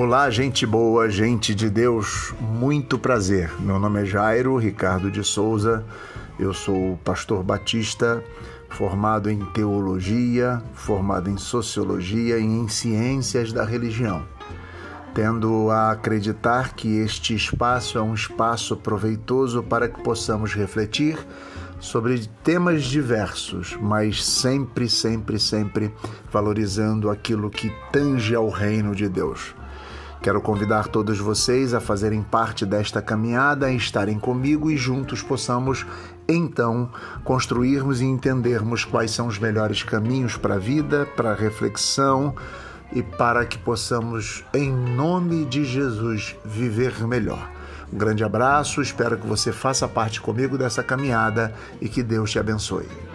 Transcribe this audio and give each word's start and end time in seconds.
Olá, 0.00 0.30
gente 0.30 0.64
boa, 0.64 1.10
gente 1.10 1.52
de 1.52 1.68
Deus, 1.68 2.32
muito 2.40 2.96
prazer. 2.96 3.50
Meu 3.58 3.80
nome 3.80 4.02
é 4.02 4.04
Jairo 4.04 4.56
Ricardo 4.56 5.10
de 5.10 5.24
Souza, 5.24 5.84
eu 6.38 6.54
sou 6.54 6.96
pastor 7.02 7.42
batista, 7.42 8.22
formado 8.68 9.28
em 9.28 9.44
teologia, 9.46 10.62
formado 10.72 11.28
em 11.28 11.36
sociologia 11.36 12.38
e 12.38 12.44
em 12.44 12.68
ciências 12.68 13.52
da 13.52 13.64
religião. 13.64 14.22
Tendo 15.12 15.68
a 15.68 15.90
acreditar 15.90 16.74
que 16.74 16.98
este 16.98 17.34
espaço 17.34 17.98
é 17.98 18.00
um 18.00 18.14
espaço 18.14 18.76
proveitoso 18.76 19.64
para 19.64 19.88
que 19.88 20.00
possamos 20.00 20.54
refletir 20.54 21.18
sobre 21.80 22.24
temas 22.44 22.84
diversos, 22.84 23.76
mas 23.80 24.24
sempre, 24.24 24.88
sempre, 24.88 25.40
sempre 25.40 25.92
valorizando 26.30 27.10
aquilo 27.10 27.50
que 27.50 27.68
tange 27.90 28.32
ao 28.32 28.48
reino 28.48 28.94
de 28.94 29.08
Deus. 29.08 29.56
Quero 30.20 30.40
convidar 30.40 30.88
todos 30.88 31.18
vocês 31.18 31.72
a 31.72 31.80
fazerem 31.80 32.22
parte 32.22 32.66
desta 32.66 33.00
caminhada, 33.00 33.66
a 33.66 33.72
estarem 33.72 34.18
comigo 34.18 34.70
e 34.70 34.76
juntos 34.76 35.22
possamos 35.22 35.86
então 36.28 36.90
construirmos 37.22 38.00
e 38.00 38.04
entendermos 38.04 38.84
quais 38.84 39.12
são 39.12 39.28
os 39.28 39.38
melhores 39.38 39.82
caminhos 39.82 40.36
para 40.36 40.56
a 40.56 40.58
vida, 40.58 41.06
para 41.16 41.30
a 41.30 41.34
reflexão 41.34 42.34
e 42.92 43.02
para 43.02 43.46
que 43.46 43.58
possamos, 43.58 44.44
em 44.52 44.72
nome 44.72 45.44
de 45.44 45.64
Jesus, 45.64 46.34
viver 46.44 47.06
melhor. 47.06 47.50
Um 47.92 47.96
grande 47.96 48.24
abraço, 48.24 48.82
espero 48.82 49.16
que 49.16 49.26
você 49.26 49.52
faça 49.52 49.86
parte 49.86 50.20
comigo 50.20 50.58
dessa 50.58 50.82
caminhada 50.82 51.54
e 51.80 51.88
que 51.88 52.02
Deus 52.02 52.30
te 52.30 52.38
abençoe. 52.38 53.07